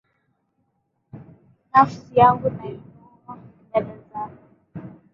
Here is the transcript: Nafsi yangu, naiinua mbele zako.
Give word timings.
Nafsi 1.71 2.09
yangu, 2.19 2.47
naiinua 2.49 3.33
mbele 3.67 3.93
zako. 4.09 4.43